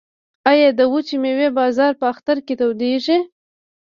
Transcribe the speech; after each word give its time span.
آیا 0.51 0.69
د 0.77 0.81
وچې 0.91 1.15
میوې 1.23 1.49
بازار 1.59 1.91
په 1.99 2.05
اختر 2.13 2.37
کې 2.45 2.53
تودیږي؟ 2.59 3.17